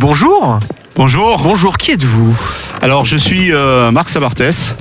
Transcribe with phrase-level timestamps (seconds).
[0.00, 0.58] Bonjour.
[0.96, 1.42] Bonjour.
[1.42, 2.34] Bonjour, qui êtes-vous?
[2.80, 4.78] Alors, je suis euh, Marc Sabartès.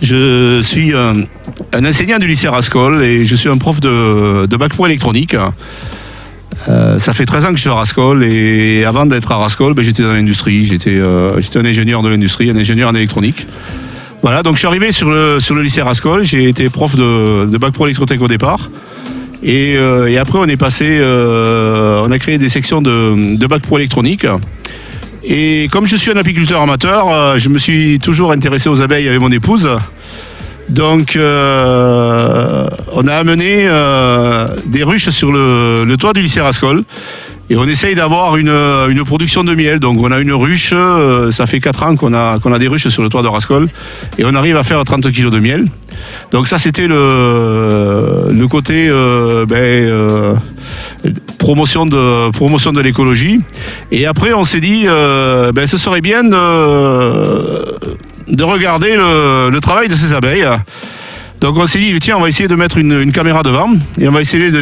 [0.00, 1.12] Je suis euh,
[1.74, 5.36] un enseignant du lycée Rascol et je suis un prof de, de bac pro électronique.
[6.70, 9.74] Euh, ça fait 13 ans que je suis à Rascol et avant d'être à Rascol,
[9.74, 10.64] ben, j'étais dans l'industrie.
[10.64, 13.46] J'étais un ingénieur de l'industrie, un ingénieur en électronique.
[14.22, 16.24] Voilà, donc je suis arrivé sur le, sur le lycée Rascol.
[16.24, 18.70] J'ai été prof de, de bac pro électrotech au départ.
[19.46, 23.62] Et, euh, et après, on est passé, euh, on a créé des sections de, bac
[23.62, 24.26] pro électronique.
[25.22, 29.06] Et comme je suis un apiculteur amateur, euh, je me suis toujours intéressé aux abeilles
[29.06, 29.70] avec mon épouse.
[30.68, 31.20] Donc, on
[33.06, 33.68] a amené
[34.66, 36.82] des ruches sur le, le toit du lycée Rascol.
[37.48, 39.78] Et on essaye d'avoir une, une production de miel.
[39.78, 42.66] Donc, on a une ruche, euh, ça fait 4 ans qu'on a, qu'on a des
[42.66, 43.68] ruches sur le toit de Rascol.
[44.18, 45.66] Et on arrive à faire 30 kg de miel.
[46.32, 50.34] Donc, ça, c'était le, le côté euh, ben, euh,
[51.38, 53.40] promotion de, promotion de l'écologie.
[53.92, 56.34] Et après, on s'est dit, euh, ben, ce serait bien de,
[58.34, 60.46] de regarder le travail de ces abeilles.
[61.40, 63.68] Donc on s'est dit, tiens, on va essayer de mettre une, caméra devant
[64.00, 64.58] et on va essayer de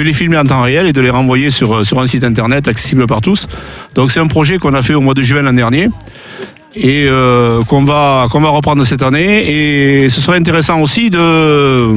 [0.00, 3.20] les, filmer en temps réel et de les renvoyer sur, un site internet accessible par
[3.20, 3.48] tous.
[3.94, 5.88] Donc c'est un projet qu'on a fait au mois de juin l'an dernier
[6.74, 10.04] et euh, qu'on va, reprendre cette année.
[10.04, 11.96] Et ce serait intéressant aussi de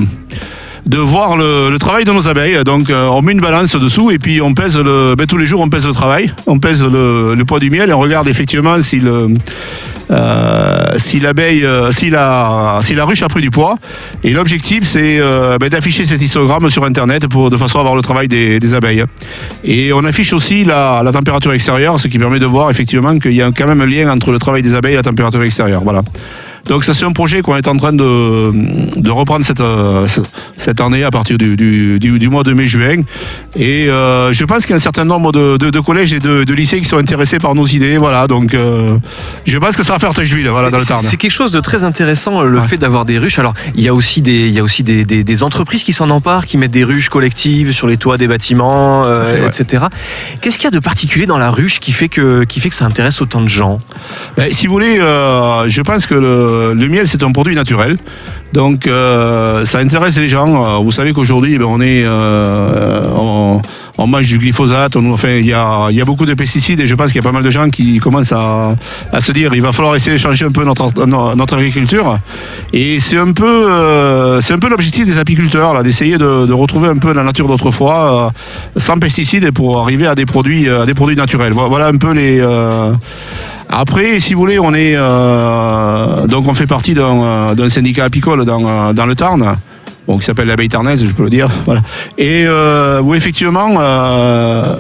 [0.86, 2.64] voir le, travail de nos abeilles.
[2.64, 5.46] Donc euh, on met une balance dessous et puis on pèse le, ben, tous les
[5.46, 8.28] jours on pèse le travail, on pèse le, le poids du miel et on regarde
[8.28, 9.30] effectivement si le
[10.98, 13.78] si l'abeille, euh, si la, si la ruche a pris du poids.
[14.24, 17.96] Et l'objectif, c'est euh, ben, d'afficher cet histogramme sur Internet pour de façon à voir
[17.96, 19.04] le travail des, des abeilles.
[19.64, 23.34] Et on affiche aussi la, la température extérieure, ce qui permet de voir effectivement qu'il
[23.34, 25.82] y a quand même un lien entre le travail des abeilles et la température extérieure.
[25.84, 26.04] Voilà.
[26.68, 28.52] Donc ça c'est un projet qu'on est en train de,
[29.00, 30.08] de reprendre cette, euh,
[30.58, 33.04] cette année à partir du, du, du, du mois de mai-juin.
[33.56, 36.20] Et euh, je pense qu'il y a un certain nombre de, de, de collèges et
[36.20, 37.98] de, lycées qui sont intéressés par nos idées.
[37.98, 38.98] Voilà, donc euh,
[39.46, 41.02] je pense que ça va faire tache d'huile voilà, dans le Tarn.
[41.06, 42.68] C'est quelque chose de très intéressant, le Ouais.
[42.68, 43.38] fait d'avoir des ruches.
[43.40, 45.94] Alors, il y a aussi des, il y a aussi des, des- des entreprises qui
[45.94, 49.48] s'en emparent, qui mettent des ruches collectives sur les toits des bâtiments, euh, ouais.
[49.50, 49.86] etc.
[50.42, 52.76] Qu'est-ce qu'il y a de particulier dans la ruche qui fait que, qui fait que
[52.76, 53.78] ça intéresse autant de gens?
[54.38, 57.98] Ben, si vous voulez, je pense que le, le miel, c'est un produit naturel.
[58.56, 60.64] Donc, euh, ça intéresse les gens.
[60.64, 63.60] Euh, Vous savez qu'aujourd'hui, ben, on euh,
[64.08, 64.96] mange du glyphosate.
[64.96, 67.44] Enfin, il y a, beaucoup de pesticides et je pense qu'il y a pas mal
[67.44, 68.76] de gens qui commencent à,
[69.20, 72.18] se dire, il va falloir essayer de changer un peu notre, agriculture.
[72.72, 74.40] Et c'est un peu, euh,
[74.70, 78.32] l'objectif des apiculteurs, d'essayer de, retrouver un peu la nature d'autrefois,
[78.78, 81.52] euh, sans pesticides, pour arriver à des produits, à des produits naturels.
[81.52, 82.42] Voilà un peu les.
[83.70, 88.46] Après, si vous voulez, on est euh, donc on fait partie d'un euh, syndicat apicole
[88.46, 89.56] dans, euh, dans le Tarn.
[90.08, 91.50] Qui s'appelle l'abeille tarnaise, je peux le dire.
[91.66, 91.82] Voilà.
[92.20, 94.76] Et euh, où effectivement, euh,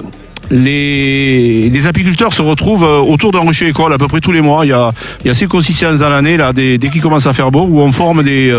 [0.51, 4.41] les, les apiculteurs se retrouvent euh, autour d'un rucher école à peu près tous les
[4.41, 4.67] mois.
[4.67, 4.91] Il y a,
[5.21, 7.65] il y a ces consistances dans l'année, là, dès, dès qu'il commence à faire beau,
[7.67, 8.53] où on forme des,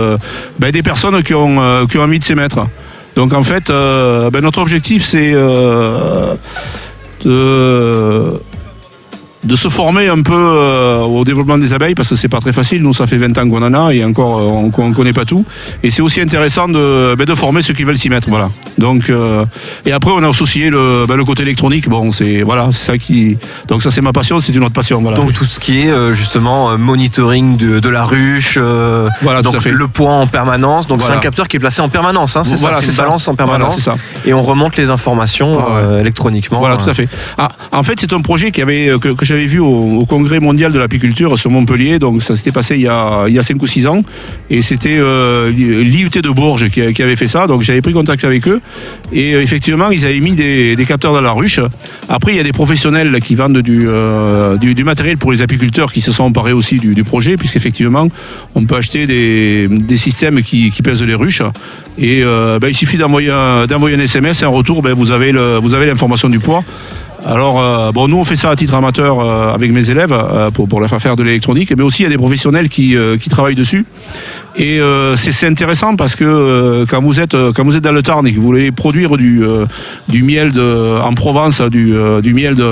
[0.59, 2.67] ben, des personnes qui ont, qui ont envie de s'y mettre.
[3.15, 5.35] Donc en fait, euh, ben, notre objectif, c'est
[7.25, 8.41] de
[9.47, 12.53] de se former un peu euh, au développement des abeilles parce que c'est pas très
[12.53, 12.83] facile.
[12.83, 15.25] Nous, ça fait 20 ans qu'on en a et encore, euh, on, on connaît pas
[15.25, 15.45] tout.
[15.83, 18.29] Et c'est aussi intéressant de, ben, de former ceux qui veulent s'y mettre.
[18.29, 18.51] Voilà.
[18.79, 19.45] Donc, euh,
[19.87, 21.89] et après, on a associé le, ben, le côté électronique.
[21.89, 23.39] Bon, c'est voilà, c'est ça qui.
[23.69, 25.01] Donc ça, c'est ma passion, c'est une autre passion.
[25.01, 25.17] Voilà.
[25.17, 29.43] Donc tout ce qui est euh, justement euh, monitoring de, de la ruche, euh, Voilà,
[29.43, 29.71] tout à fait.
[29.71, 30.87] le poids en permanence.
[30.89, 31.21] Donc c'est Voilà.
[31.21, 32.37] un capteur qui est placé en permanence.
[32.37, 33.03] Hein, c'est Voilà, ça, c'est c'est une ça.
[33.05, 33.77] balance en Voilà, permanence.
[33.77, 33.97] c'est ça.
[34.27, 35.55] et on remonte les informations
[35.99, 36.59] électroniquement.
[36.59, 37.09] Voilà, tout à fait.
[37.39, 40.73] Ah, en fait, c'est un projet qui avait, que, que j'avais vu au, Congrès mondial
[40.73, 41.99] de l'apiculture sur Montpellier.
[41.99, 44.03] Donc, ça s'était passé il y a, il y a 5 ou 6 ans.
[44.49, 47.47] Et c'était euh, l'IUT de Bourges qui, avait fait ça.
[47.47, 48.63] Donc, j'avais pris contact avec eux.
[49.13, 51.61] Et euh, effectivement, ils avaient mis des, capteurs dans la ruche.
[52.09, 55.93] Après, il y a des professionnels qui vendent du, euh, du, matériel pour les apiculteurs
[55.93, 58.09] qui se sont emparés aussi du, projet, puisqu'effectivement,
[58.55, 61.43] on peut acheter des, des systèmes qui, qui pèsent les ruches.
[61.99, 63.67] Et ben, il suffit d'envoyer un,
[64.01, 66.65] SMS et en retour, ben, vous avez l'information du poids.
[67.27, 70.53] Alors, euh, bon, nous, on fait ça à titre amateur euh, avec mes élèves euh,
[70.53, 73.17] pour, pour leur faire de l'électronique, mais aussi il y a des professionnels qui, euh,
[73.17, 73.85] qui travaillent dessus.
[74.55, 74.79] Et
[75.17, 78.37] c'est intéressant parce que quand, vous êtes, quand vous êtes dans le Tarn et que
[78.37, 79.43] vous voulez produire du,
[80.09, 81.93] du miel de, en Provence, du,
[82.23, 82.65] du miel de.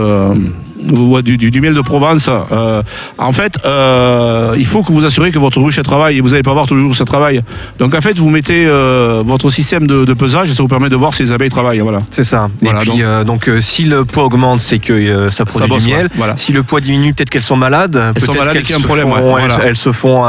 [1.22, 2.28] Du, du- du miel de Provence.
[2.52, 2.82] euh,
[3.18, 6.30] en fait, euh, il faut que vous assurez que votre ruche elle travaille et vous
[6.30, 7.40] n'allez pas voir tous les jours ça travaille.
[7.78, 10.88] Donc en fait, vous mettez euh, votre système de, de pesage et ça vous permet
[10.88, 11.80] de voir si les abeilles travaillent.
[11.80, 12.02] Voilà.
[12.10, 12.48] C'est ça.
[12.62, 16.04] Voilà, et puis donc- si le poids augmente, c'est que ça produit bosse, du miel.
[16.04, 16.36] ouais, voilà.
[16.36, 17.94] Si le poids diminue, peut-être qu'elles sont malades.
[18.18, 19.64] sont peut-être malades qu'elles se problème, font- ouais, elles, voilà.
[19.68, 20.22] elles se font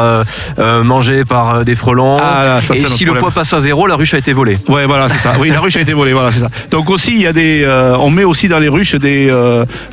[0.83, 2.17] manger par des frelons.
[2.19, 4.57] Ah, ça, et si le poids passe à zéro, la ruche a été volée.
[4.67, 5.33] Ouais, voilà, c'est ça.
[5.39, 6.49] Oui, la ruche a été volée, voilà, c'est ça.
[6.71, 7.65] Donc aussi, il y a des,
[7.99, 9.31] on met aussi dans les ruches des,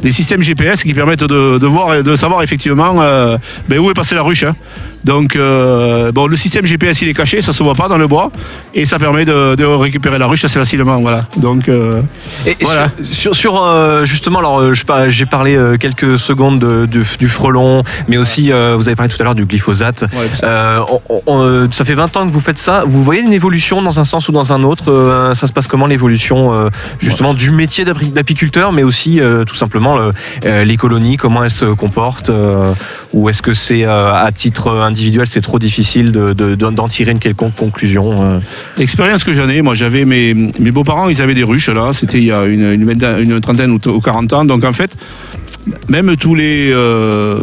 [0.03, 0.43] des systèmes
[0.83, 3.37] Qui permettent de, de voir et de savoir effectivement euh,
[3.69, 4.45] ben, où est passée la ruche.
[4.45, 4.55] hein.
[5.05, 8.07] Donc, euh, bon, le système GPS il est caché, ça se voit pas dans le
[8.07, 8.31] bois,
[8.75, 11.01] et ça permet de, de récupérer la ruche assez facilement.
[11.01, 11.27] Voilà.
[11.37, 12.03] Donc, euh,
[12.47, 12.89] Et, Voilà.
[13.03, 14.73] sur, sur, sur, euh, justement, alors
[15.09, 19.25] j'ai parlé quelques secondes de- du, du frelon, mais aussi vous avez parlé tout à
[19.25, 20.05] l'heure du glyphosate.
[21.09, 22.85] On- on- ça fait 20 ans que vous faites ça.
[22.87, 25.87] Vous voyez une évolution dans un sens ou dans un autre Ça se passe comment
[25.87, 26.71] l'évolution
[27.01, 30.13] justement du métier d'apiculteur, mais aussi tout simplement le-
[30.65, 32.31] les colonies, comment elles se comportent
[33.13, 36.89] Ou est-ce que c'est euh, à titre individuel, c'est trop difficile de- de- d'en d'en
[36.89, 38.39] tirer une quelconque conclusion euh?
[38.79, 42.19] L'expérience que j'en ai, moi j'avais mes, mes beaux-parents, ils avaient des ruches là, c'était
[42.19, 44.45] il y a une, trentaine ou, ou 40 ans.
[44.47, 44.97] Donc en fait,
[45.91, 47.41] même tous les, euh,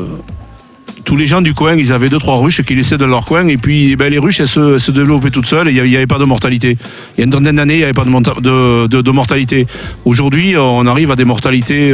[1.06, 3.48] tous les gens du coin, ils avaient deux, trois ruches qui laissaient dans leur coin.
[3.48, 6.26] Et puis ben, les ruches, elles se, développaient toutes seules il n'y avait pas de
[6.26, 6.78] mortalité.
[7.16, 9.68] Il y a une trentaine d'années, il n'y avait pas de, de, de- de mortalité.
[10.04, 11.94] Aujourd'hui, on arrive à des mortalités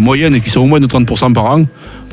[0.00, 1.64] moyennes qui sont au moins de 30% par an.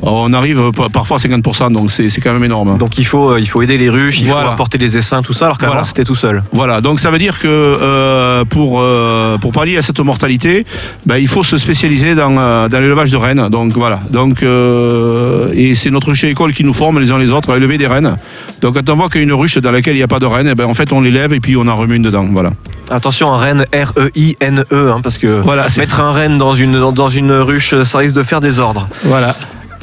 [0.02, 2.78] On arrive euh, pa- parfois à 50%, donc c'est quand même énorme.
[2.78, 4.46] Donc il faut, euh, il faut aider les ruches, il Voilà.
[4.46, 5.84] faut apporter les essaims, tout ça, alors qu'avant Voilà.
[5.84, 6.42] c'était tout seul.
[6.52, 10.64] Voilà, donc ça veut dire que euh, pour, euh, pour pallier à cette mortalité,
[11.04, 12.30] ben, il faut se spécialiser dans,
[12.68, 13.48] dans l'élevage de rennes.
[13.50, 17.30] Donc voilà, donc, euh, et c'est notre chez école qui nous forme les uns les
[17.30, 18.16] autres à élever des rennes.
[18.62, 20.20] Donc quand on voit qu'il y a une ruche dans laquelle il n'y a pas
[20.20, 22.26] de rennes, eh ben, en fait on l'élève et puis on en remet une dedans.
[22.30, 22.50] Voilà.
[22.90, 27.32] Attention, un renne R-E-I-N-E, hein, parce que Voilà, mettre un renne dans une, dans une
[27.32, 28.88] ruche, ça risque de faire des ordres.
[29.04, 29.36] Voilà.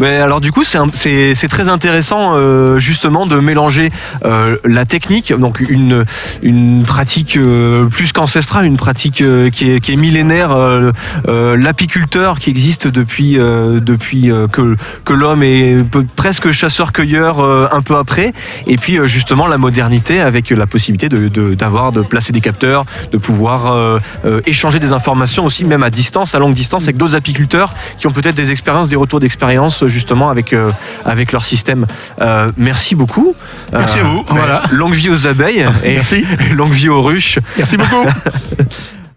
[0.00, 3.90] Alors du coup, c'est très intéressant euh, justement de mélanger
[4.24, 6.04] euh, la technique, donc une,
[6.42, 10.92] une pratique euh, plus qu'ancestrale, une pratique euh, qui, est, qui est millénaire, euh,
[11.28, 15.76] euh, l'apiculteur qui existe depuis, depuis que, que l'homme est
[16.16, 17.40] presque chasseur-cueilleur
[17.72, 18.32] un peu après,
[18.66, 22.84] et puis justement la modernité avec la possibilité de, de, d'avoir, de placer des capteurs,
[23.12, 24.00] de pouvoir
[24.46, 28.12] échanger des informations aussi, même à distance, à longue distance, avec d'autres apiculteurs qui ont
[28.12, 30.70] peut-être des expériences, des retours d'expérience justement avec, euh,
[31.04, 31.86] avec leur système.
[32.20, 33.34] Euh, merci beaucoup.
[33.72, 34.24] Merci à vous.
[34.28, 34.62] Voilà.
[34.72, 36.24] Longue vie aux abeilles et Merci.
[36.54, 37.38] longue vie aux ruches.
[37.56, 38.06] Merci beaucoup.